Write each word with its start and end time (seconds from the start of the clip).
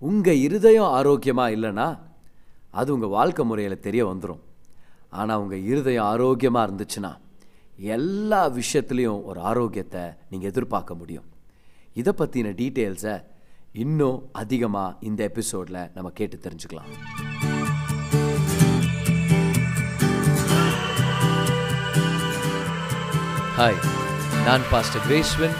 உங்கள் 0.00 0.36
இருதயம் 0.36 0.92
ஆரோக்கியமாக 0.98 1.54
இல்லைன்னா 1.56 1.98
அது 2.70 2.94
உங்கள் 2.94 3.08
வாழ்க்கை 3.08 3.44
முறையில் 3.44 3.84
தெரிய 3.86 4.06
வந்துடும் 4.06 4.40
ஆனால் 5.10 5.38
உங்கள் 5.38 5.64
இருதயம் 5.64 6.04
ஆரோக்கியமாக 6.04 6.66
இருந்துச்சுன்னா 6.68 7.10
எல்லா 7.96 8.40
விஷயத்துலேயும் 8.50 9.24
ஒரு 9.24 9.40
ஆரோக்கியத்தை 9.40 10.04
நீங்கள் 10.30 10.50
எதிர்பார்க்க 10.50 10.94
முடியும். 10.94 11.26
இதை 11.94 12.12
பற்றின 12.18 12.54
டீட்டெயில்ஸை 12.62 13.14
இன்னும் 13.72 14.28
அதிகமாக 14.32 14.96
இந்த 15.00 15.20
எபிசோடில் 15.24 15.90
நம்ம 15.94 16.10
கேட்டு 16.10 16.38
தெரிஞ்சுக்கலாம். 16.44 16.90
ஹாய் 23.58 23.80
நான் 24.44 24.66
பாஸ்டர் 24.70 25.06
கிரேஸ்வன். 25.08 25.56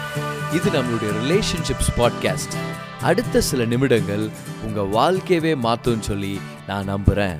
இது 0.57 0.69
நம்மளுடைய 0.69 1.11
ரிலேஷன்ஷிப்ஸ் 1.21 1.93
பாட்காஸ்ட் 1.97 2.55
அடுத்த 3.03 3.41
சில 3.41 3.65
நிமிடங்கள் 3.65 4.29
உங்கள் 4.65 4.89
வாழ்க்கையவே 4.93 5.55
மாற்றும்னு 5.57 5.99
சொல்லி 5.99 6.39
நான் 6.67 6.85
நம்புகிறேன் 6.85 7.39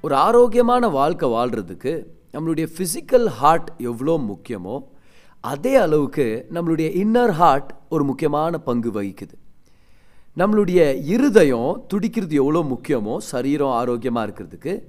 ஒரு 0.00 0.14
ஆரோக்கியமான 0.14 0.88
வாழ்க்கை 0.88 1.28
வாழ்கிறதுக்கு 1.28 2.06
நம்மளுடைய 2.32 2.68
ஃபிசிக்கல் 2.76 3.26
ஹார்ட் 3.26 3.72
எவ்வளோ 3.76 4.18
முக்கியமோ 4.18 4.86
அதே 5.40 5.76
அளவுக்கு 5.76 6.46
நம்மளுடைய 6.54 6.88
இன்னர் 6.94 7.30
ஹார்ட் 7.30 7.74
ஒரு 7.88 8.04
முக்கியமான 8.04 8.58
பங்கு 8.58 8.90
வகிக்குது. 8.90 9.34
நம்மளுடைய 10.36 10.94
இருதயம் 11.04 11.84
துடிக்கிறது 11.88 12.34
எவ்வளோ 12.34 12.62
முக்கியமோ 12.62 13.16
சரீரம் 13.18 13.70
ஆரோக்கியமாக 13.70 14.26
இருக்கிறதுக்கு 14.26 14.82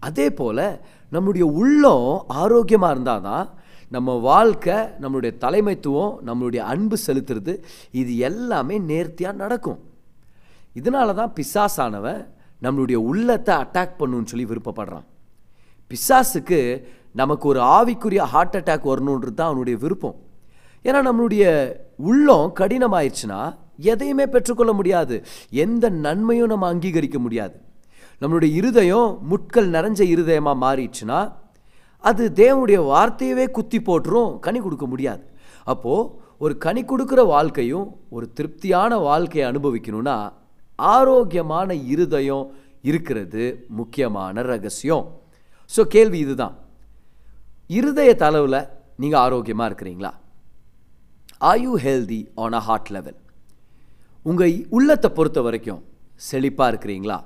அதே 0.00 0.30
போல் 0.30 0.80
நம்மளுடைய 1.12 1.42
உள்ளம் 1.42 2.26
ஆரோக்கியமாக 2.26 2.92
இருந்தால் 2.92 3.22
தான் 3.22 3.58
நம்ம 3.88 4.14
வாழ்க்கை 4.14 4.74
நம்மளுடைய 4.74 5.32
தலைமைத்துவம் 5.44 6.14
நம்மளுடைய 6.26 6.56
அன்பு 6.56 6.96
செலுத்துறது 7.06 7.52
இது 7.90 8.18
எல்லாமே 8.18 8.78
நேர்த்தியாக 8.78 9.36
நடக்கும். 9.36 9.78
இதனால 10.74 11.14
தான் 11.14 11.32
பிசாசானவன் 11.38 12.28
நம்மளுடைய 12.62 12.94
உள்ளத்தை 12.94 13.56
அட்டாக் 13.56 13.98
பண்ணுன்னு 13.98 14.24
சொல்லி 14.24 14.46
விருப்பப்படுறான். 14.46 15.06
பிசாசுக்கு 15.90 16.84
நமக்கு 17.12 17.48
ஒரு 17.48 17.60
ஆவிக்குரிய 17.60 18.16
ஹார்ட் 18.16 18.56
அட்டாக் 18.56 18.88
வரணுன்றது 18.90 19.34
தான் 19.34 19.46
அவனுடைய 19.46 19.78
விருப்பம். 19.78 20.16
ஏன்னா 20.84 20.98
நம்மளுடைய 21.08 21.44
உள்ளம் 21.96 22.52
கடினமாயிடுச்சுன்னா 22.60 23.40
எதையுமே 23.76 24.26
பெற்றுக்கொள்ள 24.26 24.72
முடியாது. 24.72 25.24
எந்த 25.50 25.88
நன்மையும் 25.88 26.46
நம்ம 26.46 26.74
அங்கீகரிக்க 26.74 27.18
முடியாது. 27.18 27.56
நம்மளுடைய 28.20 28.52
இருதயம் 28.60 29.18
முட்கள் 29.22 29.70
நிறைஞ்ச 29.70 30.00
இருதயமாக 30.14 30.62
மாறிடுச்சுன்னா 30.64 31.32
அது 32.04 32.24
தேவனுடைய 32.40 32.78
வார்த்தையவே 32.92 33.46
குத்தி 33.56 33.78
போட்டுரும் 33.88 34.30
கனி 34.46 34.60
கொடுக்க 34.64 34.86
முடியாது. 34.92 35.22
அப்போது 35.72 36.10
ஒரு 36.44 36.54
கனி 36.64 36.82
கொடுக்குற 36.90 37.20
வாழ்க்கையும் 37.34 37.86
ஒரு 38.16 38.26
திருப்தியான 38.38 38.98
வாழ்க்கையை 39.08 39.44
அனுபவிக்கணும்னா 39.50 40.16
ஆரோக்கியமான 40.78 41.74
இருதயம் 41.92 42.46
இருக்கிறது 42.88 43.44
முக்கியமான 43.78 44.42
ரகசியம். 44.52 45.06
ஸோ 45.70 45.80
கேள்வி 45.94 46.18
இதுதான். 46.24 46.54
இருதய 47.78 48.10
தளவில் 48.24 48.60
நீங்கள் 49.02 49.22
ஆரோக்கியமாக 49.26 49.68
இருக்கிறீங்களா? 49.70 50.12
Are 51.48 51.60
you 51.64 51.72
healthy 51.86 52.20
on 52.44 52.56
a 52.60 52.62
heart 52.68 52.90
level 52.96 53.18
உங்கள் 54.30 54.54
உள்ளத்தை 54.76 55.10
பொறுத்த 55.18 55.40
வரைக்கும் 55.46 55.82
செழிப்பாக 56.28 56.70
இருக்கிறீங்களா? 56.72 57.18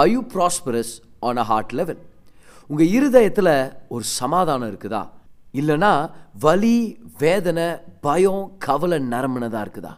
Are 0.00 0.10
you 0.14 0.20
prosperous 0.34 0.92
on 1.28 1.40
a 1.42 1.46
heart 1.50 1.74
level 1.80 2.00
உங்கள் 2.70 2.92
இருதயத்தில் 2.96 3.54
ஒரு 3.88 4.04
சமாதானம் 4.04 4.70
இருக்குதா? 4.72 5.02
இல்லைனா 5.54 5.92
வலி 6.44 6.76
வேதனை 7.18 7.66
பயம் 8.00 8.44
கவலை 8.58 8.98
நரம்பினதாக 8.98 9.64
இருக்குதா? 9.66 9.92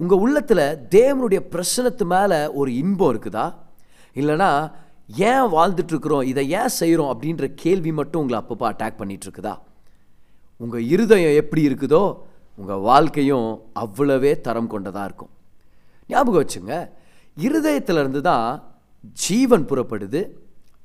உங்கள் 0.00 0.18
உள்ளத்தில் 0.18 0.66
தேவனுடைய 0.96 1.40
பிரசனத்து 1.52 2.04
மேலே 2.04 2.40
ஒரு 2.60 2.70
இன்பம் 2.82 3.10
இருக்குதா? 3.12 3.46
இல்லைனா 4.16 4.50
ஏன் 5.30 5.48
வாழ்ந்துட்டுருக்குறோம் 5.54 6.28
இதை 6.32 6.44
ஏன் 6.50 6.76
செய்கிறோம் 6.80 7.10
அப்படின்ற 7.12 7.46
கேள்வி 7.54 7.92
மட்டும் 7.92 8.20
உங்களை 8.22 8.38
அப்பப்போ 8.42 8.66
அட்டாக் 8.70 9.00
பண்ணிகிட்ருக்குதா 9.00 9.54
உங்கள் 10.60 10.86
இருதயம் 10.94 11.38
எப்படி 11.42 11.62
இருக்குதோ 11.68 12.04
உங்கள் 12.58 12.84
வாழ்க்கையும் 12.90 13.48
அவ்வளவே 13.84 14.40
தரம் 14.40 14.72
கொண்டதாக 14.74 15.04
இருக்கும். 15.04 15.32
ஞாபகம் 16.08 16.42
வச்சுங்க 16.42 16.74
இருதயத்திலிருந்து 17.36 18.20
தான் 18.20 18.46
ஜீவன் 19.24 19.66
புறப்படுது 19.70 20.20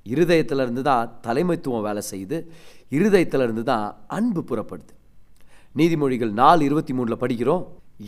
இருதயத்திலிருந்து 0.05 0.81
தான் 0.81 1.11
தலைமைத்துவம் 1.27 1.85
வேலை 1.87 2.01
செய்யுது 2.11 2.37
இருதயத்திலிருந்து 2.91 3.63
தான் 3.63 3.87
அன்பு 4.17 4.41
புறப்படுது. 4.49 4.93
நீதிமொழிகள் 5.75 6.33
நாலு 6.41 6.61
இருபத்தி 6.69 6.93
மூணில் 6.97 7.21
படிக்கிறோம் 7.23 7.63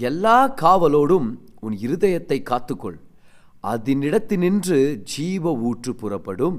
எல்லா 0.10 0.38
காவலோடும் 0.62 1.28
உன் 1.66 1.76
இருதயத்தை 1.86 2.38
காத்துக்கொள். 2.50 2.98
அதனிடத்தினின்று 3.64 4.80
ஜீவ 5.14 5.54
ஊற்று 5.70 5.92
புறப்படும். 6.02 6.58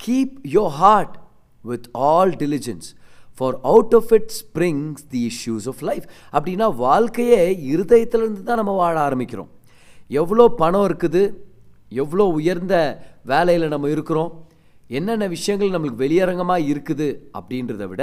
Keep 0.00 0.36
your 0.54 0.74
heart 0.80 1.16
with 1.64 1.88
all 1.92 2.34
diligence 2.42 2.88
for 3.38 3.56
out 3.72 3.94
of 3.98 4.12
it 4.18 4.32
springs 4.40 5.04
the 5.12 5.20
issues 5.30 5.66
of 5.72 5.82
life 5.88 6.06
அப்படின்னா 6.36 6.68
வாழ்க்கையே 6.76 7.42
இருதயத்திலேருந்து 7.72 8.42
தான் 8.48 8.60
நம்ம 8.62 8.74
வாழ 8.82 8.96
ஆரம்பிக்கிறோம். 9.08 9.50
எவ்வளோ 10.10 10.44
பணம் 10.62 10.86
இருக்குது 10.88 11.22
எவ்வளோ 11.92 12.24
உயர்ந்த 12.30 12.74
வேலையில் 13.24 13.68
நம்ம 13.68 13.88
இருக்கிறோம் 13.88 14.32
என்னென்ன 14.88 15.26
விஷயங்கள் 15.26 15.74
நம்மளுக்கு 15.74 16.04
வெளியரங்கமாக 16.04 16.68
இருக்குது 16.72 17.08
அப்படின்றத 17.38 17.86
விட 17.86 18.02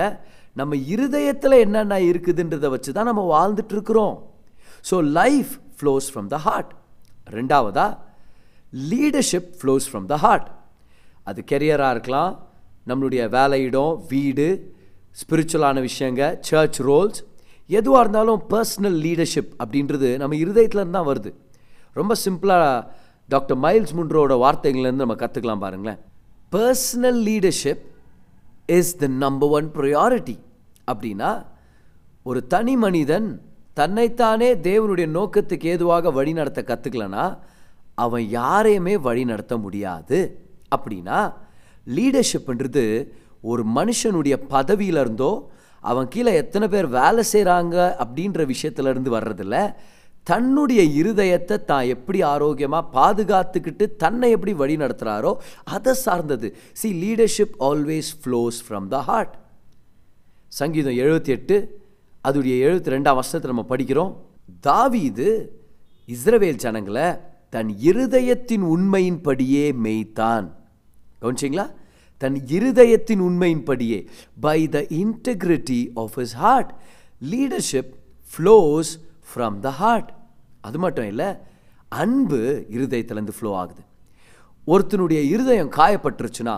நம்ம 0.56 0.76
இருதயத்தில் 0.76 1.58
என்னென்ன 1.60 2.00
இருக்குதுன்றதை 2.00 2.70
வச்சு 2.70 2.92
தான் 2.92 3.06
நம்ம 3.06 3.24
வாழ்ந்துட்டுருக்குறோம் 3.36 4.16
so 4.90 4.96
life 5.12 5.52
flows 5.78 6.08
from 6.12 6.28
the 6.28 6.38
heart 6.38 6.72
ரெண்டாவதா 7.28 7.88
leadership 8.90 9.50
flows 9.62 9.88
from 9.92 10.06
the 10.06 10.18
heart 10.18 10.50
அது 11.24 11.44
கெரியராக 11.52 11.92
இருக்கலாம் 11.92 12.34
நம்மளுடைய 12.88 13.30
வேலையிடம் 13.30 14.06
வீடு 14.10 14.48
ஸ்பிரிச்சுவலான 15.22 15.80
விஷயங்க 15.82 16.24
சர்ச் 16.42 16.80
ரோல்ஸ் 16.82 17.20
எதுவாக 17.70 18.02
இருந்தாலும் 18.02 18.42
பர்சனல் 18.50 18.98
லீடர்ஷிப் 19.06 19.52
அப்படின்றது 19.64 20.18
நம்ம 20.18 20.36
இருதயத்துலேருந்து 20.36 20.98
தான் 20.98 21.10
வருது. 21.12 21.32
ரொம்ப 21.96 22.16
சிம்பிளாக 22.26 22.88
டாக்டர் 23.34 23.60
மைல்ஸ் 23.64 23.94
முன்ரோட 23.98 24.34
வார்த்தைகள்லேருந்து 24.44 25.04
நம்ம 25.04 25.16
கற்றுக்கலாம் 25.22 25.64
பாருங்களேன். 25.64 26.00
Personal 26.54 27.20
leadership 27.28 27.84
is 28.78 28.92
the 29.02 29.08
number 29.24 29.54
one 29.58 29.68
priority 29.78 30.36
அப்படின்னா 30.92 31.32
ஒரு 32.30 32.40
தனி 32.54 32.74
மனிதன் 32.84 33.28
தன்னைத்தானே 33.80 34.50
தேவனுடைய 34.68 35.08
நோக்கத்துக்கு 35.18 35.68
ஏதுவாக 35.74 36.12
வழி 36.18 36.34
நடத்த 36.40 36.62
கற்றுக்கலனா 36.68 37.26
அவன் 38.04 38.26
யாரையுமே 38.40 38.94
வழிநடத்த 39.08 39.54
முடியாது. 39.66 40.20
அப்படின்னா 40.76 41.20
லீடர்ஷிப்ன்றது 41.98 42.84
ஒரு 43.52 43.64
மனுஷனுடைய 43.76 44.36
பதவியிலேருந்தோ 44.56 45.32
அவன் 45.84 46.12
கீழே 46.14 46.32
எத்தனை 46.42 46.68
பேர் 46.74 46.88
வேலை 47.00 47.24
செய்கிறாங்க 47.34 47.76
அப்படின்ற 48.04 48.42
விஷயத்துலேருந்து 48.54 49.12
வர்றதில்ல. 49.18 49.58
தன்னுடைய 50.24 50.82
இருதயத்தை 51.02 51.58
தான் 51.66 51.86
எப்படி 51.86 52.22
ஆரோக்கியமாக 52.22 52.90
பாதுகாத்துக்கிட்டு 52.98 53.86
தன்னை 54.04 54.30
எப்படி 54.36 54.54
வழி 54.54 54.76
நடத்துகிறாரோ 54.78 55.32
அதை 55.64 55.94
சார்ந்தது. 55.94 56.48
See 56.74 56.90
leadership 57.04 57.56
always 57.70 58.12
flows 58.22 58.60
from 58.68 58.88
the 58.88 59.00
heart 59.02 59.34
சங்கீதம் 60.48 60.98
எழுபத்தி 61.04 61.32
எட்டு 61.38 61.58
அதுடைய 62.28 62.56
எழுபத்தி 62.66 62.94
ரெண்டாம் 62.96 63.18
வருஷத்தை 63.20 63.52
நம்ம 63.52 63.66
படிக்கிறோம். 63.70 64.14
தாவீது 64.62 65.30
இஸ்ரவேல் 66.08 66.64
ஜனங்களை 66.66 67.08
தன் 67.50 67.70
இருதயத்தின் 67.90 68.66
உண்மையின்படியே 68.76 69.66
மெய்த்தான். 69.86 70.46
கவனிச்சிங்களா? 71.22 71.66
தன் 72.18 72.38
இருதயத்தின் 72.56 73.22
உண்மையின்படியே 73.28 74.00
by 74.40 74.60
the 74.68 74.80
integrity 75.02 75.80
of 76.04 76.18
his 76.18 76.36
heart 76.36 76.72
leadership 77.32 77.92
flows 78.32 78.92
from 79.32 79.56
the 79.60 79.70
heart 79.70 80.12
அது 80.68 80.80
மட்டும் 80.80 81.08
இல்லை 81.12 81.30
அன்பு 82.02 82.40
இருதயத்திலேருந்து 82.76 83.36
ஃப்ளோ 83.38 83.52
ஆகுது. 83.62 83.82
ஒருத்தனுடைய 84.68 85.22
இருதயம் 85.34 85.72
காயப்பட்டுருச்சுன்னா 85.80 86.56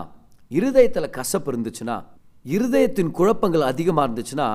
இருதயத்தில் 0.48 1.14
கசப்பு 1.18 1.48
இருந்துச்சுன்னா 1.52 1.96
இருதயத்தின் 2.44 3.10
குழப்பங்கள் 3.10 3.62
அதிகமாக 3.70 4.06
இருந்துச்சுன்னா 4.08 4.48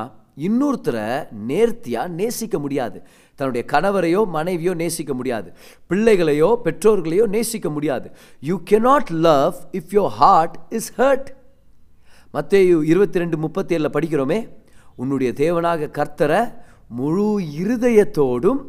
இன்னொருத்தரை 0.48 1.06
நேர்த்தியாக 1.50 2.14
நேசிக்க 2.20 2.60
முடியாது. 2.60 2.98
தன்னுடைய 3.36 3.64
கணவரையோ 3.72 4.22
மனைவியோ 4.36 4.74
நேசிக்க 4.74 5.14
முடியாது. 5.14 5.50
பிள்ளைகளையோ 5.90 6.50
பெற்றோர்களையோ 6.66 7.26
நேசிக்க 7.36 7.70
முடியாது. 7.70 8.08
You 8.50 8.56
cannot 8.72 9.12
love 9.28 9.56
if 9.72 9.92
your 9.92 10.14
heart 10.22 10.56
is 10.70 10.92
hurt 10.98 11.30
மற்ற 12.32 12.62
இருபத்தி 12.92 13.20
ரெண்டு 13.20 13.38
முப்பத்தி 13.38 13.76
ஏழில் 13.76 13.96
படிக்கிறோமே 13.98 14.40
உன்னுடைய 14.96 15.32
தேவனாக 15.44 15.92
கர்த்தரை 16.00 16.42
முழு 16.98 17.26
இருதயத்தோடும் 17.62 18.62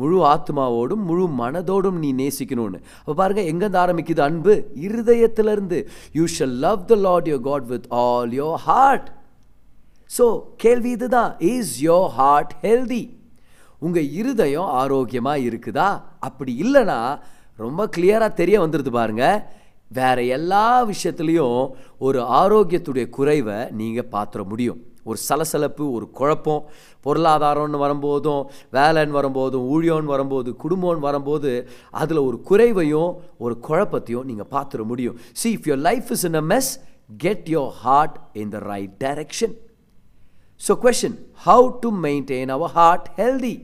முழு 0.00 0.18
ஆத்மாவோடும் 0.32 1.02
முழு 1.08 1.24
மனதோடும் 1.40 1.98
நீ 2.02 2.08
நேசிக்கணும்னு. 2.20 2.78
அப்போ 3.00 3.14
பாருங்க 3.20 3.42
எங்கேருந்து 3.50 3.80
ஆரம்பிக்குது 3.84 4.22
அன்பு? 4.26 4.54
இருதயத்திலிருந்து. 4.86 5.78
You 6.18 6.24
shall 6.34 6.56
love 6.66 6.84
the 6.90 6.96
Lord 7.06 7.28
your 7.32 7.44
God 7.48 7.66
with 7.72 7.86
all 8.02 8.34
your 8.40 8.60
heart 8.66 9.08
so 10.10 10.26
கேள்வி 10.64 10.90
இதுதான். 10.96 11.32
இஸ் 11.52 11.74
யோர் 11.88 12.10
ஹார்ட் 12.18 12.52
ஹெல்தி 12.64 13.02
உங்கள் 13.86 14.08
இருதயம் 14.20 14.70
ஆரோக்கியமாக 14.82 15.44
இருக்குதா? 15.48 15.88
அப்படி 16.28 16.52
இல்லைன்னா 16.64 17.00
ரொம்ப 17.64 17.82
கிளியராக 17.96 18.38
தெரிய 18.40 18.56
வந்துடுது 18.64 18.92
பாருங்க. 18.98 19.24
வேறு 19.98 20.22
எல்லா 20.36 20.66
விஷயத்துலேயும் 20.92 21.60
ஒரு 22.06 22.20
ஆரோக்கியத்துடைய 22.40 23.06
குறைவை 23.16 23.58
நீங்கள் 23.80 24.10
பார்த்துட 24.14 24.42
முடியும். 24.52 24.80
ஒரு 25.10 25.18
சலசலப்பு 25.28 25.84
ஒரு 25.96 26.06
குழப்பம். 26.18 26.62
பொருளாதாரம்னு 27.06 27.78
வரும்போதும் 27.84 28.42
வேலைன்னு 28.76 29.16
வரும்போதும் 29.18 29.66
ஊழியம்னு 29.74 30.12
வரும்போது 30.14 30.50
குடும்பம்னு 30.64 31.06
வரும்போது 31.08 31.52
அதில் 32.02 32.26
ஒரு 32.28 32.38
குறைவையும் 32.50 33.12
ஒரு 33.44 33.54
குழப்பத்தையும் 33.68 34.28
நீங்கள் 34.30 34.50
பார்த்துட 34.54 34.84
முடியும். 34.90 35.16
See 35.40 35.48
if 35.56 35.68
your 35.70 35.82
life 35.88 36.10
is 36.16 36.26
in 36.30 36.38
a 36.42 36.44
mess 36.52 36.70
get 37.24 37.48
your 37.54 37.72
heart 37.84 38.18
in 38.42 38.52
the 38.56 38.60
right 38.72 38.94
direction 39.04 39.56
so 40.60 40.74
question 40.84 41.18
how 41.46 41.66
to 41.82 41.90
maintain 42.06 42.52
our 42.56 42.72
heart 42.78 43.08
healthy 43.18 43.56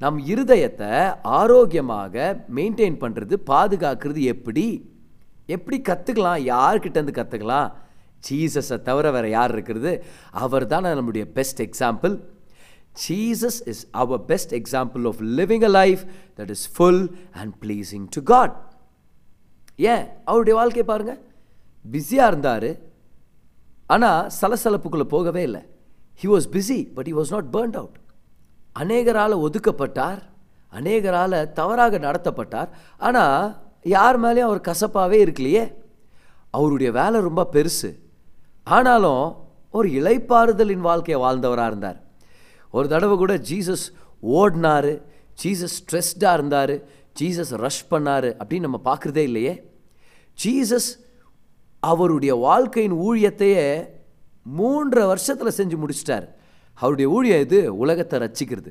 நம் 0.00 0.18
இருதயத்தை 0.32 0.90
ஆரோக்கியமாக 1.38 2.14
மெயின்டைன் 2.56 2.96
பண்ணுறது 3.02 3.34
பாதுகாக்கிறது 3.50 4.20
எப்படி? 4.34 4.66
எப்படி 5.56 5.76
கற்றுக்கலாம் 5.88 6.40
யார்கிட்டேருந்து 6.52 7.14
கற்றுக்கலாம் 7.18 7.68
ஜீசஸை 8.30 8.82
தவிர 8.82 9.10
வேறு 9.10 9.28
யார் 9.30 9.52
இருக்கிறது? 9.52 9.92
அவர் 10.30 10.66
தான் 10.66 10.82
நம்முடைய 10.82 11.24
best 11.38 11.62
example 11.62 12.14
Jesus 13.08 13.60
is 13.72 13.82
our 13.90 14.24
best 14.24 14.54
example 14.54 15.06
of 15.06 15.20
living 15.38 15.62
a 15.62 15.68
life 15.68 16.02
that 16.36 16.50
is 16.50 16.66
full 16.76 17.04
and 17.32 17.54
pleasing 17.60 18.06
to 18.10 18.22
God 18.22 18.56
ஏன்? 19.76 20.06
அவருடைய 20.24 20.58
வாழ்க்கை 20.58 20.82
பாருங்க. 20.82 21.20
பிஸியாக 21.90 22.30
இருந்தார். 22.30 22.70
ஆனால் 23.86 24.30
சலசலப்புக்குள்ளே 24.40 25.06
போகவே 25.14 25.42
இல்லை. 25.42 25.60
He 26.22 26.24
was 26.24 26.48
busy 26.52 26.94
but 26.94 27.06
he 27.06 27.14
was 27.18 27.30
not 27.30 27.50
burnt 27.52 27.78
out 27.82 27.98
அநேகரால் 28.82 29.36
ஒதுக்கப்பட்டார். 29.44 30.22
அநேகரால் 30.72 31.52
தவறாக 31.52 31.98
நடத்தப்பட்டார். 31.98 32.68
ஆனால் 32.98 33.56
யார் 33.82 34.20
மேலேயும் 34.20 34.48
அவர் 34.48 34.66
கசப்பாகவே 34.68 35.18
இருக்கலையே. 35.26 35.74
அவருடைய 36.50 36.92
வேலை 36.92 37.20
ரொம்ப 37.20 37.48
பெருசு. 37.52 37.88
ஆனாலும் 38.76 39.24
ஒரு 39.76 39.88
இளைப்பாறுதலின் 39.98 40.86
வாழ்க்கையை 40.88 41.18
வாழ்ந்தவராக 41.24 41.70
இருந்தார். 41.72 41.98
ஒரு 42.76 42.86
தடவை 42.88 43.16
கூட 43.16 43.34
ஜீசஸ் 43.50 43.84
ஓடினார் 44.22 44.90
ஜீசஸ் 45.42 45.76
ஸ்ட்ரெஸ்டாக 45.78 46.36
இருந்தார் 46.38 46.74
ஜீசஸ் 47.20 47.52
ரஷ் 47.64 47.86
பண்ணார் 47.90 48.28
அப்படின்னு 48.40 48.66
நம்ம 48.66 48.80
பார்க்குறதே 48.84 49.22
இல்லையே. 49.30 49.54
ஜீசஸ் 50.44 50.90
அவருடைய 51.80 52.34
வாழ்க்கையின் 52.34 52.96
ஊழியத்தையே 53.08 53.66
மூன்றரை 54.58 55.04
வருஷத்தில் 55.12 55.56
செஞ்சு 55.58 55.76
முடிச்சிட்டார். 55.82 56.26
அவருடைய 56.74 57.10
ஊழியம் 57.16 57.44
இது 57.46 57.60
உலகத்தை 57.76 58.16
ரசிக்கிறது 58.24 58.70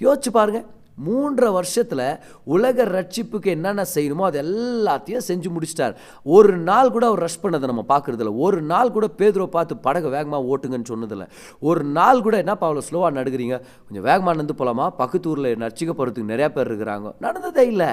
யோசிச்சு 0.00 0.30
பாருங்கள் 0.32 0.66
மூன்றரை 1.04 1.52
வருஷத்தில் 1.52 2.18
உலக 2.44 2.84
ரட்சிப்புக்கு 2.84 3.46
என்னென்ன 3.46 3.86
செய்யணுமோ 3.94 4.24
அது 4.28 4.38
எல்லாத்தையும் 4.42 5.26
செஞ்சு 5.28 5.48
முடிச்சிட்டார். 5.50 5.94
ஒரு 6.22 6.56
நாள் 6.68 6.90
கூட 6.90 7.06
அவர் 7.06 7.18
ரஷ் 7.18 7.42
பண்ணதை 7.42 7.66
நம்ம 7.72 7.84
பார்க்குறதில்ல. 7.88 8.32
ஒரு 8.36 8.62
நாள் 8.62 8.92
கூட 8.92 9.06
பேதுரை 9.18 9.46
பார்த்து 9.46 9.76
படகு 9.76 10.08
வேகமாக 10.08 10.48
ஓட்டுங்கன்னு 10.50 10.90
சொன்னதில்ல. 10.92 11.26
ஒரு 11.60 11.84
நாள் 11.84 12.22
கூட 12.22 12.36
என்னப்பா 12.36 12.68
அவ்வளோ 12.68 12.84
ஸ்லோவாக 12.90 13.16
நடுக்கிறீங்க 13.18 13.58
கொஞ்சம் 13.86 14.06
வேகமாக 14.10 14.34
நடந்து 14.34 14.54
போகலாமா 14.54 14.90
பக்கத்து 14.90 15.30
ஊரில் 15.30 15.50
நர்ச்சிக்கப்படுறதுக்கு 15.64 16.32
நிறையா 16.32 16.48
பேர் 16.48 16.70
இருக்கிறாங்க. 16.72 17.12
நடந்ததே 17.18 17.66
இல்லை. 17.66 17.90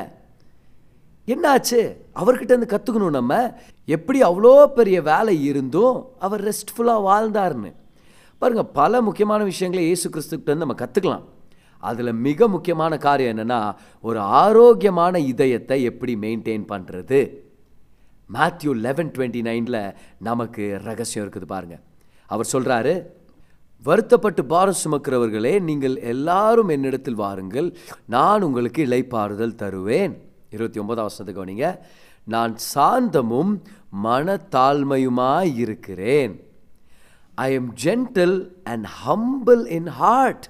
என்னாச்சு? 1.27 1.81
அவர்கிட்ட 2.21 2.51
இருந்து 2.53 2.73
கற்றுக்கணும் 2.73 3.17
நம்ம. 3.19 3.33
எப்படி 3.87 4.21
அவ்வளோ 4.21 4.65
பெரிய 4.79 5.01
வேலை 5.01 5.43
இருந்தும் 5.43 5.95
அவர் 6.19 6.41
ரெஸ்ட்ஃபுல்லாக 6.49 7.05
வாழ்ந்தார்னு 7.09 7.71
பாருங்கள் 8.41 8.71
பல 8.73 9.01
முக்கியமான 9.01 9.43
விஷயங்களை 9.43 9.83
இயேசு 9.85 10.07
கிறிஸ்துக்கிட்டேருந்து 10.09 10.65
நம்ம 10.65 10.75
கற்றுக்கலாம் 10.81 11.23
அதில் 11.89 12.19
மிக 12.27 12.47
முக்கியமான 12.55 12.97
காரியம் 13.05 13.33
என்னென்னா 13.33 13.61
ஒரு 14.07 14.19
ஆரோக்கியமான 14.41 15.19
இதயத்தை 15.31 15.77
எப்படி 15.91 16.13
மெயின்டைன் 16.25 16.65
பண்ணுறது 16.73 17.19
மேத்யூ 18.35 18.71
லெவன் 18.85 19.11
டுவெண்ட்டி 19.15 19.41
நைனில் 19.49 19.81
நமக்கு 20.29 20.63
ரகசியம் 20.83 21.25
இருக்குது 21.25 21.51
பாருங்க. 21.55 21.75
அவர் 22.33 22.51
சொல்கிறாரு 22.53 22.93
வருத்தப்பட்டு 23.87 24.43
பாரம் 24.51 24.81
சுமக்கிறவர்களே 24.83 25.53
நீங்கள் 25.69 25.95
எல்லாரும் 26.13 26.69
என்னிடத்தில் 26.75 27.21
வாருங்கள். 27.23 27.67
நான் 28.15 28.45
உங்களுக்கு 28.47 28.81
இலைப்பாறுதல் 28.85 29.59
தருவேன். 29.61 30.13
இருபத்தி 30.55 30.79
ஒன்பதாம் 30.79 31.07
வருஷத்துக்கு 31.07 31.39
கவனிங்க. 31.39 31.69
நான் 32.33 32.53
சாந்தமும் 32.75 33.53
மனத்தாழ்மையுமாய் 34.03 35.51
இருக்கிறேன். 35.63 36.33
I 37.45 37.47
am 37.59 37.71
gentle 37.83 38.37
and 38.71 38.87
humble 39.05 39.63
in 39.77 39.91
heart 40.01 40.47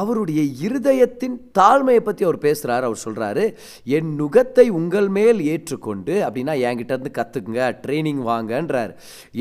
அவருடைய 0.00 0.40
இருதயத்தின் 0.66 1.36
தாழ்மையை 1.58 2.02
பற்றி 2.06 2.22
அவர் 2.26 2.38
பேசுகிறார் 2.44 2.86
அவர் 2.88 3.04
சொல்கிறாரு 3.04 3.44
என் 3.96 4.10
நுகத்தை 4.20 4.66
உங்கள் 4.78 5.08
மேல் 5.16 5.40
ஏற்றுக்கொண்டு 5.52 6.14
அப்படின்னா 6.26 6.54
என்கிட்டருந்து 6.68 7.12
கற்றுக்குங்க 7.18 7.62
ட்ரைனிங் 7.84 8.22
வாங்கன்றார். 8.30 8.92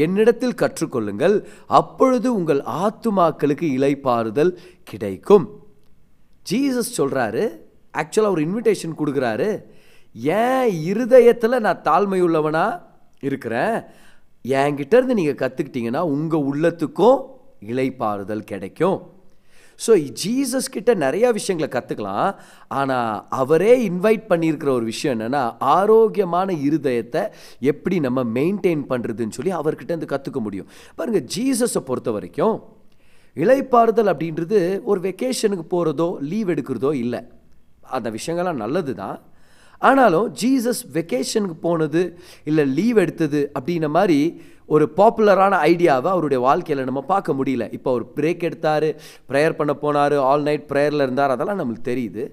என்னிடத்தில் 0.06 0.60
கற்றுக்கொள்ளுங்கள் 0.62 1.38
அப்பொழுது 1.80 2.28
உங்கள் 2.40 2.62
ஆத்துமாக்களுக்கு 2.84 3.68
இலைப்பாறுதல் 3.78 4.54
கிடைக்கும். 4.92 5.48
ஜீசஸ் 6.52 6.98
சொல்கிறாரு 7.00 7.44
ஆக்சுவலாக 8.02 8.32
அவர் 8.32 8.46
இன்விடேஷன் 8.48 9.00
கொடுக்குறாரு 9.00 9.50
ஏன் 10.42 10.72
இருதயத்தில் 10.90 11.64
நான் 11.66 11.86
தாழ்மையுள்ளவனா 11.90 12.66
இருக்கிறேன்? 13.28 13.78
என்கிட்டருந்து 14.46 15.18
நீங்கள் 15.20 15.42
கற்றுக்கிட்டீங்கன்னா 15.42 16.02
உங்கள் 16.16 16.46
உள்ளத்துக்கும் 16.50 17.20
இலைப்பாறுதல் 17.72 18.50
கிடைக்கும். 18.52 18.98
ஸோ 19.86 19.92
ஜீசஸ் 20.24 20.68
கிட்ட 20.76 20.92
நிறையா 20.96 21.30
விஷயங்களை 21.38 21.70
கற்றுக்கலாம் 21.74 22.30
ஆனால் 22.80 23.26
அவரே 23.42 23.74
இன்வைட் 23.90 24.26
பண்ணியிருக்கிற 24.30 24.70
ஒரு 24.70 24.86
விஷயம் 24.86 25.16
என்னென்னா 25.16 25.44
ஆரோக்கியமான 25.76 26.54
இருதயத்தை 26.68 27.24
எப்படி 27.72 28.00
நம்ம 28.00 28.24
மெயின்டைன் 28.38 28.84
பண்ணுறதுன்னு 28.92 29.38
சொல்லி 29.38 29.54
அவர்கிட்ட 29.62 29.92
இருந்து 29.94 30.12
கற்றுக்க 30.14 30.42
முடியும். 30.48 30.70
பாருங்கள் 30.96 31.28
ஜீசஸை 31.36 31.84
பொறுத்த 31.90 32.12
வரைக்கும் 32.12 32.58
இலைப்பாறுதல் 33.38 34.12
அப்படின்றது 34.14 34.60
ஒரு 34.84 35.00
வெக்கேஷனுக்கு 35.08 35.66
போகிறதோ 35.76 36.10
லீவ் 36.32 36.52
எடுக்கிறதோ 36.56 36.92
இல்லை. 37.04 37.22
அந்த 37.96 38.10
விஷயங்கள்லாம் 38.18 38.64
நல்லது 38.66 38.94
தான் 38.96 39.18
ஆனாலும் 39.82 40.28
ஜீசஸ் 40.42 40.82
வெக்கேஷனுக்கு 40.94 41.58
போனது 41.62 42.02
இல்லை 42.50 42.64
லீவ் 42.78 42.98
எடுத்தது 42.98 43.42
அப்படின்ன 43.58 43.88
மாதிரி 43.98 44.20
ஒரு 44.74 44.86
பாப்புலரான 45.00 45.60
ஐடியாவை 45.72 46.10
அவருடைய 46.14 46.40
வாழ்க்கையில் 46.48 46.88
நம்ம 46.90 47.02
பார்க்க 47.14 47.38
முடியல. 47.40 47.66
இப்போ 47.78 47.90
அவர் 47.94 48.06
பிரேக் 48.18 48.46
எடுத்தார் 48.50 48.88
ப்ரேயர் 49.30 49.58
பண்ண 49.60 49.74
போனார் 49.84 50.16
ஆல் 50.30 50.46
நைட் 50.48 50.66
ப்ரேயரில் 50.72 51.06
இருந்தார் 51.06 51.36
அதெல்லாம் 51.36 51.60
நம்மளுக்கு 51.62 51.90
தெரியுது. 51.92 52.26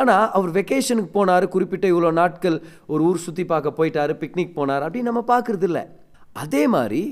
ஆனால் 0.00 0.28
அவர் 0.36 0.52
வெக்கேஷனுக்கு 0.58 1.10
போனார் 1.16 1.44
குறிப்பிட்ட 1.54 1.86
இவ்வளோ 1.92 2.12
நாட்கள் 2.20 2.56
ஒரு 2.92 3.02
ஊர் 3.08 3.24
சுற்றி 3.24 3.44
பார்க்க 3.50 3.78
போயிட்டார் 3.78 4.12
பிக்னிக் 4.22 4.56
போனார் 4.60 4.84
அப்படின்னு 4.86 5.10
நம்ம 5.10 5.24
பார்க்குறது 5.34 5.68
இல்லை. 5.70 5.84
அதே 6.44 6.62
மாதிரி 6.76 7.02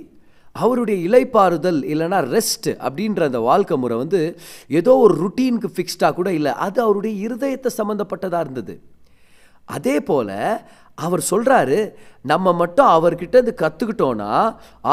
அவருடைய 0.57 0.99
இலைப்பாறுதல் 1.09 1.81
இல்லைனா 1.93 2.21
ரெஸ்ட் 2.37 2.69
அப்படின்ற 2.87 3.21
அந்த 3.31 3.41
வாழ்க்கை 3.49 3.77
முறை 3.83 3.97
வந்து 4.03 4.21
ஏதோ 4.79 4.93
ஒரு 5.05 5.15
ருட்டீனுக்கு 5.23 5.69
ஃபிக்ஸ்டாக 5.75 6.13
கூட 6.17 6.29
இல்லை. 6.39 6.53
அது 6.67 6.79
அவருடைய 6.87 7.15
இருதயத்தை 7.27 7.71
சம்மந்தப்பட்டதாக 7.81 8.45
இருந்தது. 8.47 8.75
அதே 9.77 9.97
போல் 10.09 10.37
அவர் 11.07 11.23
சொல்கிறாரு 11.31 11.79
நம்ம 12.31 12.53
மட்டும் 12.61 12.91
அவர்கிட்ட 12.97 13.37
இது 13.43 13.53
கற்றுக்கிட்டோன்னா 13.61 14.31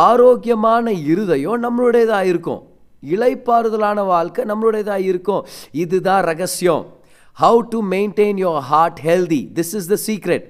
ஆரோக்கியமான 0.07 0.91
இருதயம் 1.11 1.63
நம்மளுடையதாக 1.65 2.29
இருக்கும். 2.31 2.61
இலைப்பாறுதலான 3.03 4.05
வாழ்க்கை 4.13 4.43
நம்மளுடையதாக 4.51 5.07
இருக்கும். 5.11 5.43
இதுதான் 5.83 6.23
ரகசியம். 6.31 6.83
How 7.37 7.59
to 7.73 7.79
maintain 7.93 8.39
your 8.43 8.63
heart 8.71 8.99
healthy 9.07 9.41
this 9.57 9.73
is 9.79 9.89
the 9.93 9.97
secret 10.07 10.47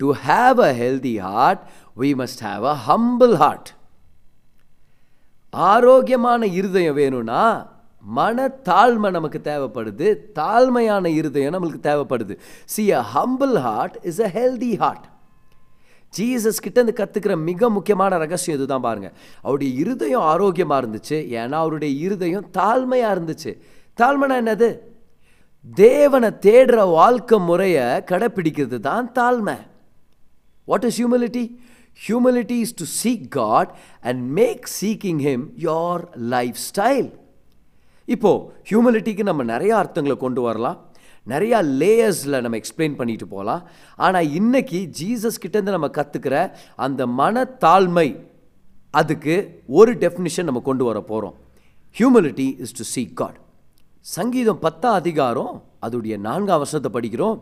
to 0.00 0.08
have 0.26 0.58
a 0.68 0.72
healthy 0.82 1.14
heart 1.28 1.62
we 2.02 2.10
must 2.20 2.42
have 2.48 2.64
a 2.72 2.76
humble 2.88 3.34
heart 3.42 3.70
ஆரோக்கியமான 5.54 6.40
இருதயம் 6.58 6.98
வேணும்னா 7.00 7.42
மன 8.02 8.48
தாழ்மை 8.64 9.10
நமக்கு 9.10 9.40
தேவைப்படுது. 9.44 10.16
தாழ்மையான 10.34 11.06
இருதயம் 11.06 11.52
நம்மளுக்கு 11.52 11.86
தேவைப்படுது. 11.86 12.38
See 12.64 12.92
a 12.92 13.04
humble 13.14 13.60
heart 13.60 13.98
is 14.02 14.20
a 14.20 14.30
healthy 14.34 14.76
heart 14.76 15.04
Jesus 16.18 16.62
கிட்ட 16.62 16.80
இருந்து 16.80 17.04
கற்றுக்கிற 17.04 17.42
மிக 17.42 17.70
முக்கியமான 17.70 18.16
ரகசியம் 18.16 18.58
இதுதான் 18.58 18.80
பாருங்கள் 18.80 19.12
அவருடைய 19.42 19.80
இருதயம் 19.80 20.20
ஆரோக்கியமாக 20.20 20.86
இருந்துச்சு. 20.86 21.10
ஏன்னா 21.10 21.52
அவருடைய 21.52 22.04
இருதயம் 22.04 22.46
தாழ்மையாக 22.58 23.18
இருந்துச்சு. 23.18 23.58
தாழ்மைனா 23.96 24.38
என்னது? 24.42 24.78
தேவனை 25.74 26.28
தேடுற 26.28 26.90
வாழ்க்கை 26.90 27.38
முறையை 27.38 27.82
கடைப்பிடிக்கிறது 27.82 28.80
தான் 28.80 29.12
தாழ்மை. 29.14 29.56
What 30.64 30.84
is 30.84 31.02
humility 31.02 31.56
humility 32.08 32.50
is 32.50 32.74
to 32.74 32.84
seek 32.84 33.28
God 33.28 33.74
and 34.00 34.30
make 34.30 34.68
seeking 34.80 35.22
him 35.28 35.46
your 35.58 36.00
lifestyle 36.54 37.10
இப்போது 38.14 38.44
ஹியூமிலிட்டிக்கு 38.68 39.24
நம்ம 39.28 39.42
நிறைய 39.52 39.72
அர்த்தங்களை 39.80 40.16
கொண்டு 40.24 40.40
வரலாம். 40.46 40.78
நிறையா 41.32 41.58
லேயர்ஸில் 41.80 42.40
நம்ம 42.44 42.58
எக்ஸ்பிளைன் 42.60 42.94
பண்ணிட்டு 43.00 43.26
போகலாம். 43.32 43.62
ஆனால் 44.04 44.30
இன்றைக்கி 44.38 44.78
ஜீசஸ் 45.00 45.42
கிட்டேருந்து 45.42 45.74
நம்ம 45.76 45.90
கற்றுக்கிற 45.98 46.36
அந்த 46.86 47.00
மனத்தாழ்மை 47.20 48.08
அதுக்கு 49.00 49.34
ஒரு 49.80 49.92
டெஃபினிஷன் 50.04 50.48
நம்ம 50.48 50.62
கொண்டு 50.68 50.84
வர 50.88 50.98
போகிறோம் 51.10 51.36
humanity 51.98 52.48
is 52.64 52.74
to 52.78 52.84
seek 52.94 53.14
God 53.20 53.38
சங்கீதம் 54.16 54.62
பத்தாம் 54.64 54.98
அதிகாரம் 55.02 55.54
அதோடைய 55.86 56.14
நான்காம் 56.26 56.60
வருஷத்தை 56.62 56.90
படிக்கிறோம். 56.96 57.38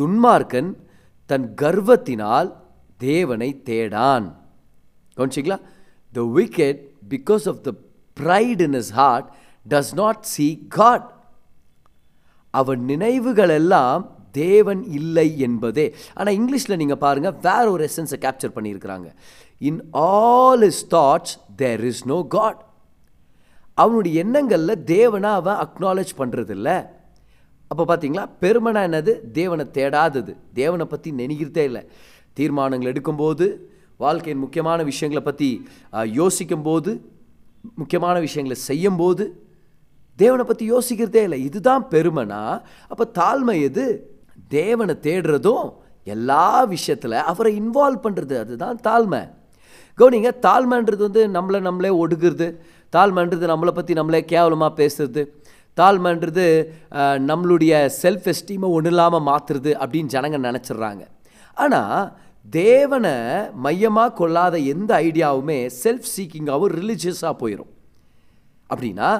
துன்மார்க்கன் 0.00 0.70
தன் 1.30 1.46
கர்வத்தினால் 1.62 2.48
தேவனை 3.06 3.48
தேடான். 3.68 4.26
கவனிச்சிங்களா? 5.16 5.58
The 6.16 6.22
wicked 6.38 6.80
because 7.12 7.46
of 7.52 7.62
the 7.66 7.70
pride 8.20 8.62
in 8.66 8.78
his 8.82 8.92
heart 8.98 9.28
does 9.72 9.94
not 10.00 10.22
seek 10.34 10.48
God 10.78 11.08
அவன் 12.60 12.82
நினைவுகள் 12.92 13.52
எல்லாம் 13.60 14.04
தேவன் 14.42 14.82
இல்லை 14.98 15.28
என்பதே. 15.46 15.86
ஆனால் 16.18 16.36
இங்கிலீஷில் 16.38 16.80
நீங்கள் 16.82 17.02
பாருங்கள் 17.04 17.36
வேற 17.46 17.64
ஒரு 17.74 17.82
எசன்ஸை 17.88 18.18
கேப்சர் 18.24 18.54
பண்ணியிருக்கிறாங்க. 18.56 19.08
In 19.68 19.80
all 20.08 20.64
his 20.70 20.82
thoughts 20.96 21.34
there 21.62 21.84
is 21.90 22.04
no 22.12 22.18
God 22.36 22.60
அவனுடைய 23.82 24.22
எண்ணங்களில் 24.24 24.82
தேவனை 24.94 25.30
அவன் 25.38 25.60
அக்னாலேஜ் 25.64 26.12
பண்ணுறதில்ல 26.20 26.68
அப்போ 27.70 27.84
பார்த்தீங்களா 27.90 28.24
பெருமனா 28.42 28.80
என்னது? 28.88 29.12
தேவனை 29.38 29.64
தேடாதது. 29.78 30.32
தேவனை 30.60 30.84
பற்றி 30.92 31.08
நினைக்கிறதே 31.22 31.64
இல்லை. 31.70 31.82
தீர்மானங்கள் 32.38 32.90
எடுக்கும்போது 32.92 33.46
வாழ்க்கையின் 34.04 34.42
முக்கியமான 34.44 34.80
விஷயங்களை 34.90 35.22
பற்றி 35.28 35.48
யோசிக்கும்போது 36.20 36.92
முக்கியமான 37.80 38.16
விஷயங்களை 38.26 38.56
செய்யும்போது 38.68 39.24
தேவனை 40.18 40.44
பற்றி 40.44 40.64
யோசிக்கிறதே 40.72 41.22
இல்லை. 41.26 41.38
இதுதான் 41.48 41.84
பெருமைனா 41.94 42.42
அப்போ 42.92 43.04
தாழ்மை 43.20 43.56
எது? 43.68 43.86
தேவனை 44.56 44.94
தேடுறதும் 45.06 45.66
எல்லா 46.14 46.46
விஷயத்தில் 46.74 47.16
அவரை 47.30 47.52
இன்வால்வ் 47.60 48.04
பண்ணுறது 48.04 48.34
அதுதான் 48.42 48.78
தாழ்மை. 48.88 49.22
கவுனிங்க 49.98 50.30
தாழ்மைன்றது 50.46 51.02
வந்து 51.08 51.22
நம்மளை 51.36 51.58
நம்மளே 51.66 51.90
ஒடுக்குறது 52.02 52.48
தாழ்மைன்றது 52.92 53.46
நம்மளை 53.52 53.72
பற்றி 53.76 53.92
நம்மளே 53.98 54.20
கேவலமாக 54.32 54.72
பேசுறது 54.80 55.22
தாழ்மைன்றது 55.78 56.44
நம்மளுடைய 57.30 57.72
செல்ஃப் 58.02 58.28
எஸ்டீமை 58.32 58.68
ஒன்றும் 58.76 58.94
இல்லாமல் 58.94 59.26
மாற்றுறது 59.28 59.72
அப்படின்னு 59.82 60.12
ஜனங்க 60.14 60.38
நினச்சிடுறாங்க. 60.48 61.02
ஆனால் 61.56 62.02
தேவனை 62.46 63.14
மையமாக 63.64 64.14
கொள்ளாத 64.20 64.56
எந்த 64.72 64.90
ஐடியாவுமே 65.06 65.58
செல்ஃப் 65.82 66.08
சீக்கிங்காகவும் 66.14 66.74
ரிலீஜியஸாக 66.78 67.34
போயிடும் 67.42 67.72
அப்படின்னா 68.70 69.10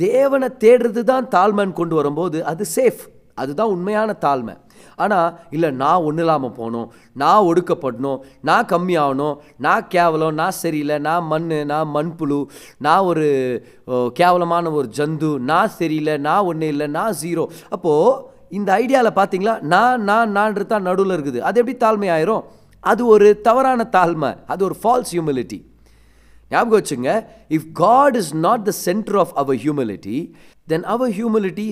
தேவனை 0.00 0.48
தேடுறது 0.64 1.02
தான் 1.10 1.26
தாழ்மைன்னு 1.34 1.78
கொண்டு 1.80 1.94
வரும்போது 1.98 2.38
அது 2.50 2.64
சேஃப் 2.76 3.02
அதுதான் 3.40 3.72
உண்மையான 3.74 4.10
தாழ்மை. 4.24 4.54
ஆனால் 5.02 5.28
இல்லை 5.54 5.68
நான் 5.82 6.04
ஒன்றும் 6.06 6.24
இல்லாமல் 6.24 6.54
போகணும் 6.58 6.88
நான் 7.22 7.46
ஒடுக்கப்படணும் 7.50 8.18
நான் 8.48 8.68
கம்மியாகணும் 8.72 9.36
நான் 9.66 9.86
கேவலம் 9.94 10.36
நான் 10.40 10.58
சரியில்லை 10.62 10.96
நான் 11.06 11.24
மண் 11.30 11.48
நான் 11.72 11.92
மண்புழு 11.94 12.40
நான் 12.86 13.06
ஒரு 13.10 13.26
கேவலமான 14.20 14.72
ஒரு 14.80 14.88
ஜந்து 14.98 15.30
நான் 15.50 15.74
சரியில்லை 15.78 16.16
நான் 16.28 16.46
ஒன்றும் 16.50 16.72
இல்லை 16.74 16.88
நான் 16.98 17.18
ஜீரோ 17.22 17.46
அப்போது 17.76 18.30
இந்த 18.58 18.70
ஐடியாவில் 18.82 19.18
பார்த்தீங்களா 19.18 19.56
நான் 19.74 20.02
நான் 20.10 20.34
நான்றது 20.38 20.70
தான் 20.72 20.88
நடுவில் 20.88 21.16
இருக்குது. 21.16 21.40
அது 21.48 21.60
எப்படி 21.60 21.76
தாழ்மை 21.84 22.10
ஆயிரும் 22.16 22.42
அது 22.84 23.02
ஒரு 23.14 23.28
தவறான 23.48 23.86
தாழ்மை. 23.96 24.32
அது 24.52 24.62
ஒரு 24.68 24.76
ஃபால்ஸ் 24.82 25.12
ஹியூமிலிட்டி 25.14 25.58
ஞாபகம் 26.54 26.78
வச்சுங்க 26.80 27.12
if 27.56 27.68
God 27.84 28.16
is 28.22 28.32
not 28.46 28.64
the 28.68 28.74
centre 28.86 29.18
of 29.22 29.32
our 29.42 29.58
humility 29.64 30.18
then 30.72 30.86
our 30.94 31.12
humility 31.20 31.66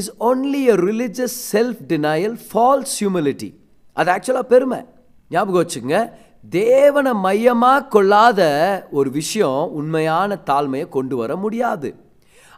is 0.00 0.10
only 0.30 0.62
a 0.74 0.76
religious 0.88 1.38
self 1.54 1.80
denial 1.92 2.36
false 2.48 2.94
humility 3.00 3.50
அது 3.96 4.10
ஆக்சுவலாக 4.14 4.52
பெருமை. 4.52 4.80
ஞாபகம் 5.30 5.62
வச்சுங்க 5.62 5.96
தேவனை 6.52 7.12
மையமாக 7.24 7.88
கொள்ளாத 7.94 8.40
ஒரு 8.90 9.10
விஷயம் 9.18 9.60
உண்மையான 9.78 10.38
தாழ்மையை 10.50 10.86
கொண்டு 10.96 11.14
வர 11.16 11.32
முடியாது. 11.36 11.88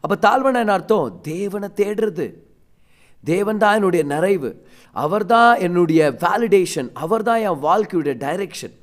அப்போ 0.04 0.16
தாழ்மைனா 0.26 0.60
என்ன 0.64 0.74
அர்த்தம்? 0.78 1.08
தேவனை 1.22 1.68
தேடுறது. 1.80 2.26
தேவன் 3.24 3.60
தான் 3.62 3.76
என்னுடைய 3.78 4.02
நிறைவு. 4.14 4.50
அவர் 4.96 5.26
தான் 5.26 5.52
என்னுடைய 5.66 6.00
வேலிடேஷன் 6.24 6.88
அவர் 7.04 7.26
தான் 7.28 7.42
என் 7.48 7.62
வாழ்க்கையுடைய 7.66 8.14
டைரெக்ஷன் 8.24 8.74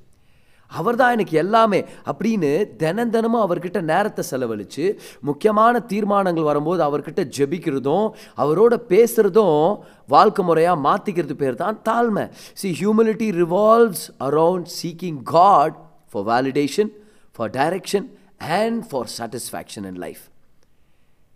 அவர் 0.72 0.96
தான் 0.96 1.12
எனக்கு 1.12 1.38
எல்லாமே 1.38 1.86
அப்படின்னு 2.06 2.76
தினம் 2.76 3.10
தினமும் 3.10 3.44
அவர்கிட்ட 3.46 3.82
நேரத்தை 3.82 4.24
செலவழித்து 4.24 5.02
முக்கியமான 5.20 5.80
தீர்மானங்கள் 5.80 6.44
வரும்போது 6.44 6.84
அவர்கிட்ட 6.84 7.32
ஜெபிக்கிறதும் 7.38 8.14
அவரோட 8.38 8.74
பேசுகிறதும் 8.90 9.80
வாழ்க்கை 10.08 10.46
முறையாக 10.46 10.82
மாற்றிக்கிறது 10.82 11.34
பேர் 11.34 11.56
தான் 11.56 11.82
தாழ்மை. 11.90 12.30
See 12.54 12.76
humility 12.80 13.32
revolves 13.32 14.10
around 14.20 14.66
seeking 14.84 15.24
God 15.24 15.76
for 16.12 16.24
validation 16.24 16.90
for 17.32 17.50
direction 17.50 18.08
and 18.38 18.90
for 18.90 19.10
satisfaction 19.18 19.86
in 19.86 19.96
life 19.96 20.24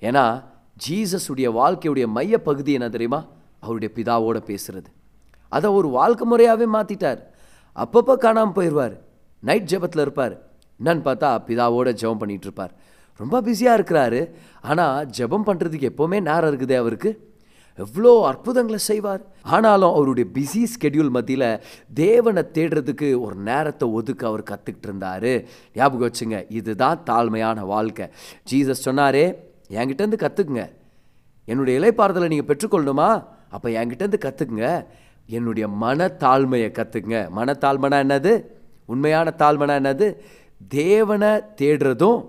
ஏன்னா 0.01 0.43
ஜீசஸுடைய 0.89 1.49
வாழ்க்கையுடைய 1.51 2.05
மைய 2.07 2.37
பகுதி 2.37 2.73
என்ன 2.73 2.89
தெரியுமா? 2.89 3.25
அவருடைய 3.59 3.93
பிதாவோட 3.95 4.41
பேசுகிறது 4.45 4.89
அதை 5.49 5.69
ஒரு 5.69 5.87
வாழ்க்கை 5.87 6.27
முறையாகவே 6.27 6.67
மாற்றிட்டார் 6.73 7.21
அப்பப்போ 7.75 8.17
காணாமல் 8.17 8.55
போயிடுவார் 8.55 8.95
நைட் 9.47 9.69
ஜெபத்தில் 9.71 10.03
இருப்பார். 10.05 10.35
என்னன்னு 10.79 11.05
பார்த்தா 11.07 11.29
பிதாவோட 11.47 11.89
ஜெபம் 12.01 12.21
பண்ணிகிட்டு 12.21 12.47
இருப்பார். 12.49 12.73
ரொம்ப 13.19 13.35
பிஸியாக 13.47 13.77
இருக்கிறாரு. 13.79 14.21
ஆனால் 14.69 15.07
ஜெபம் 15.17 15.47
பண்ணுறதுக்கு 15.49 15.89
எப்போவுமே 15.91 16.17
நேரம் 16.29 16.49
இருக்குது 16.51 16.75
அவருக்கு. 16.81 17.11
எவ்வளோ 17.83 18.11
அற்புதங்களை 18.29 18.79
செய்வார். 18.89 19.21
ஆனாலும் 19.55 19.93
அவருடைய 19.95 20.25
பிஸி 20.35 20.61
ஸ்கெடியூல் 20.73 21.11
மத்தியில் 21.15 21.49
தேவனை 22.01 22.43
தேடுறதுக்கு 22.57 23.07
ஒரு 23.25 23.35
நேரத்தை 23.49 23.85
ஒதுக்க 23.99 24.21
அவர் 24.29 24.43
கற்றுக்கிட்டு 24.51 24.87
இருந்தார். 24.89 25.31
ஞாபகம் 25.77 26.07
வச்சுங்க 26.07 26.39
இதுதான் 26.59 27.01
தாழ்மையான 27.09 27.65
வாழ்க்கை. 27.73 28.07
ஜீசஸ் 28.51 28.85
சொன்னாரே 28.87 29.25
என்கிட்டேருந்து 29.79 30.21
கற்றுக்குங்க 30.25 30.65
என்னுடைய 31.51 31.73
இலைப்பாறுதலை 31.79 32.27
நீங்கள் 32.33 32.49
பெற்றுக்கொள்ளணுமா? 32.51 33.09
அப்போ 33.55 33.67
என்கிட்டேருந்து 33.79 34.21
கற்றுக்குங்க 34.27 34.69
என்னுடைய 35.37 35.65
மனத்தாழ்மையை 35.83 36.69
கற்றுக்குங்க 36.79 37.19
மனத்தாழ்மைனா 37.39 37.99
என்னது? 38.05 38.33
உண்மையான 38.85 39.33
தாழ்மைனா 39.37 39.75
என்னது? 39.81 40.07
தேவனை 40.67 41.31
தேடுறதும் 41.61 42.19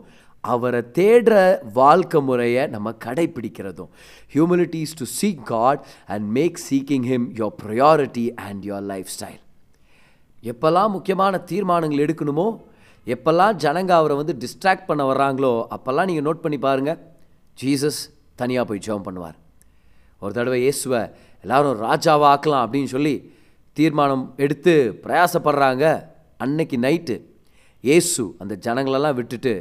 அவரை 0.41 0.81
தேடுற 0.99 1.35
வாழ்க்கை 1.73 2.21
முறையை 2.21 2.67
நம்ம 2.67 2.93
கடைப்பிடிக்கிறதும். 3.05 3.89
Humility 4.35 4.81
is 4.87 4.95
to 4.95 5.07
seek 5.21 5.43
God 5.43 5.85
and 6.07 6.27
make 6.31 6.59
seeking 6.71 7.07
him 7.13 7.27
your 7.41 7.55
priority 7.63 8.27
and 8.35 8.65
your 8.65 8.87
lifestyle 9.17 9.43
எப்போல்லாம் 10.43 10.91
முக்கியமான 10.91 11.39
தீர்மானங்கள் 11.39 12.05
எடுக்கணுமோ 12.07 12.47
எப்போல்லாம் 13.07 13.57
ஜனங்க 13.65 13.93
அவரை 14.01 14.17
வந்து 14.17 14.37
டிஸ்ட்ராக்ட் 14.43 14.87
பண்ண 14.87 15.03
வர்றாங்களோ 15.13 15.53
அப்போல்லாம் 15.77 16.09
நீங்கள் 16.11 16.27
நோட் 16.29 16.45
பண்ணி 16.45 16.59
பாருங்கள் 16.59 16.99
ஜீசஸ் 17.63 18.01
தனியாக 18.35 18.67
போய் 18.69 18.85
ஜெபம் 18.87 19.07
பண்ணுவார். 19.07 19.37
ஒரு 20.21 20.33
தடவை 20.33 20.61
இயேசுவை 20.61 21.01
எல்லாரும் 21.43 21.83
ராஜாவாக்கலாம் 21.83 22.65
அப்படின்னு 22.67 22.85
சொல்லி 22.85 23.15
தீர்மானம் 23.73 24.35
எடுத்து 24.37 24.75
பிரயாசப்படுறாங்க. 25.03 25.85
அன்னைக்கு 26.37 26.77
நைட்டு 26.77 27.17
இயேசு 27.81 28.37
அந்த 28.39 28.59
ஜனங்களெல்லாம் 28.61 29.15
விட்டுட்டு 29.15 29.53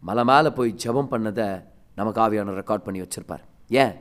மலை 0.00 0.24
மேலே 0.24 0.48
போய் 0.48 0.74
ஜெபம் 0.84 1.10
பண்ணதை 1.10 1.64
நமக்கு 1.94 2.20
காவியான 2.20 2.54
ரெக்கார்ட் 2.60 2.84
பண்ணி 2.86 3.00
வச்சுருப்பார். 3.00 3.42
ஏன்? 3.68 3.94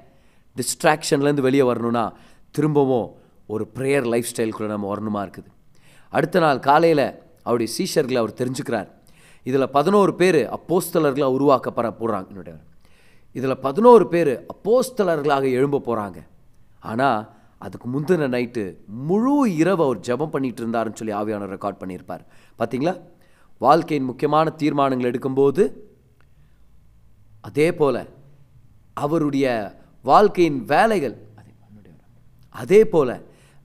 டிஸ்ட்ராக்ஷன்லேருந்து 0.58 1.42
வெளியே 1.42 1.64
வரணும்னா 1.64 2.14
திரும்பவும் 2.52 3.18
ஒரு 3.48 3.72
ப்ரேயர் 3.76 4.08
லைஃப் 4.08 4.26
ஸ்டைலுக்குள்ளே 4.36 4.68
நம்ம 4.68 4.96
வரணுமா 4.96 5.26
இருக்குது. 5.26 5.50
அடுத்த 6.10 6.40
நாள் 6.40 6.60
காலையில் 6.60 7.06
அவருடைய 7.44 7.74
சீஷர்களை 7.78 8.18
அவர் 8.18 8.34
தெரிஞ்சுக்கிறார். 8.34 8.90
இதில் 9.44 9.70
பதினோரு 9.70 10.16
பேர் 10.16 10.50
அப்போஸ்தலர்களாக 10.58 11.36
உருவாக்கப்பட 11.38 11.90
போகிறாங்க 12.00 12.28
என்னுடைய 12.28 12.58
இதில் 13.32 13.58
பதினோரு 13.58 14.08
பேர் 14.08 14.46
அப்போஸ்தலர்களாக 14.54 15.52
எழும்ப 15.52 15.82
போகிறாங்க 15.86 16.18
ஆனால் 16.80 17.30
அதுக்கு 17.66 17.88
முந்தின 17.94 18.28
நைட்டு 18.36 18.64
முழு 19.10 19.34
இரவு 19.62 19.84
அவர் 19.88 20.06
ஜெபம் 20.08 20.34
பண்ணிட்டு 20.36 20.62
இருந்தாருன்னு 20.64 21.00
சொல்லி 21.00 21.16
ஆவியானவர் 21.20 21.54
ரெக்கார்ட் 21.56 21.82
பண்ணியிருப்பார். 21.82 22.24
பார்த்தீங்களா 22.60 22.94
வாழ்க்கையின் 23.66 24.10
முக்கியமான 24.10 24.50
தீர்மானங்கள் 24.62 25.12
எடுக்கும்போது 25.12 25.64
அதே 27.50 27.68
போல் 27.80 28.02
அவருடைய 29.06 29.46
வாழ்க்கையின் 30.12 30.60
வேலைகள் 30.72 31.18
அதே 32.62 32.80
போல் 32.94 33.14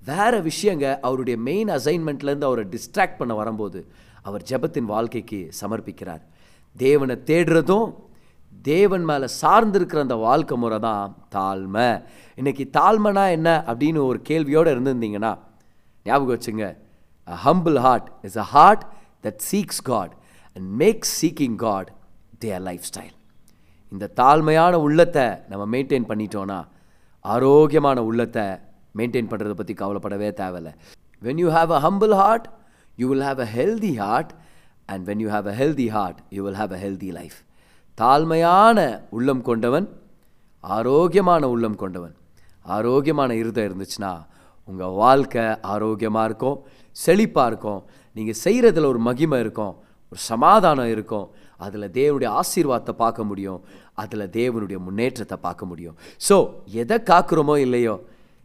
வேறு 0.09 0.39
விஷயங்க 0.49 0.87
அவருடைய 1.07 1.37
மெயின் 1.47 1.71
அசைன்மெண்ட்லேருந்து 1.77 2.49
அவரை 2.49 2.65
டிஸ்ட்ராக்ட் 2.75 3.21
பண்ண 3.21 3.33
வரும்போது 3.41 3.81
அவர் 4.29 4.43
ஜெபத்தின் 4.51 4.91
வாழ்க்கைக்கு 4.95 5.41
சமர்ப்பிக்கிறார். 5.61 6.23
தேவனை 6.77 7.17
தேடுறதும் 7.31 7.89
தேவன் 8.65 9.05
மேலே 9.05 9.27
சார்ந்திருக்கிற 9.41 10.01
அந்த 10.01 10.17
வாழ்க்கை 10.19 10.57
முறை 10.57 10.79
தான் 10.79 11.13
தாழ்மை 11.35 11.89
இன்றைக்கி 12.39 12.65
தாழ்மைனா 12.77 13.25
என்ன 13.37 13.51
அப்படின்னு 13.67 14.01
ஒரு 14.07 14.19
கேள்வியோடு 14.29 14.73
இருந்திருந்தீங்கன்னா 14.75 15.33
ஞாபகம் 16.07 16.35
வச்சுங்க 16.37 16.67
a 17.29 17.37
humble 17.45 17.79
heart 17.79 18.09
is 18.23 18.39
a 18.39 18.47
heart 18.53 18.85
that 19.25 19.43
seeks 19.49 19.83
God 19.83 20.15
and 20.57 20.69
makes 20.83 21.15
seeking 21.21 21.57
God 21.65 21.91
their 22.39 22.63
lifestyle 22.91 23.15
இந்த 23.93 24.07
தாழ்மையான 24.21 24.75
உள்ளத்தை 24.81 25.27
நம்ம 25.49 25.65
மெயின்டைன் 25.75 26.09
பண்ணிட்டோன்னா 26.09 26.61
ஆரோக்கியமான 27.25 27.99
உள்ளத்தை 28.03 28.47
மெயின்டைன் 28.95 29.31
பண்ணுறதை 29.31 29.55
பற்றி 29.55 29.75
கவலைப்படவே 29.75 30.29
தேவையில்லை 30.35 30.73
when 31.23 31.41
you 31.45 31.49
have 31.51 31.71
a 31.73 31.81
humble 31.81 32.15
heart 32.15 32.47
you 32.99 33.07
will 33.09 33.27
have 33.29 33.41
a 33.41 33.49
healthy 33.57 33.93
heart 33.97 34.33
and 34.89 35.05
when 35.09 35.23
you 35.25 35.29
have 35.29 35.49
a 35.49 35.57
healthy 35.61 35.89
heart 35.89 36.21
you 36.31 36.43
will 36.47 36.59
have 36.63 36.73
a 36.73 36.81
healthy 36.85 37.11
life 37.11 37.39
தாழ்மையான 37.99 38.79
உள்ளம் 39.17 39.43
கொண்டவன் 39.49 39.87
ஆரோக்கியமான 40.65 41.43
உள்ளம் 41.55 41.79
கொண்டவன். 41.83 42.15
ஆரோக்கியமான 42.77 43.31
இருதம் 43.41 43.67
இருந்துச்சுன்னா 43.69 44.13
உங்கள் 44.69 44.97
வாழ்க்கை 45.03 45.45
ஆரோக்கியமாக 45.73 46.29
இருக்கும் 46.29 46.59
செழிப்பாக 46.97 47.51
இருக்கும். 47.51 47.81
நீங்கள் 48.17 48.41
செய்கிறதுல 48.45 48.89
ஒரு 48.93 49.01
மகிமை 49.09 49.39
இருக்கும் 49.45 49.75
ஒரு 50.13 50.21
சமாதானம் 50.31 50.91
இருக்கும். 50.95 51.27
அதில் 51.65 51.93
தேவனுடைய 51.99 52.31
ஆசீர்வாதத்தை 52.41 52.95
பார்க்க 53.05 53.29
முடியும். 53.31 53.61
அதில் 54.03 54.33
தேவனுடைய 54.39 54.79
முன்னேற்றத்தை 54.87 55.39
பார்க்க 55.47 55.71
முடியும். 55.71 55.97
ஸோ 56.29 56.37
எதை 56.83 56.99
காக்குறோமோ 57.13 57.57
இல்லையோ 57.67 57.95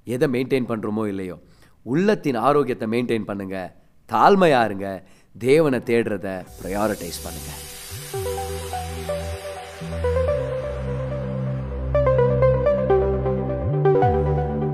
எதை 0.07 0.29
மெயின்டைன் 0.35 0.69
பண்ணுறோமோ 0.71 1.05
இல்லையோ 1.13 1.37
உள்ளத்தின் 1.85 2.39
ஆரோக்கியத்தை 2.47 2.87
மெயின்டைன் 2.93 3.27
பண்ணுங்கள் 3.31 3.73
தாழ்மையாருங்க 4.09 4.87
தேவனை 5.35 5.81
தேடுறத 5.91 6.29
ப்ரையாரிட்டைஸ் 6.61 7.23
பண்ணுங்கள் 7.25 7.70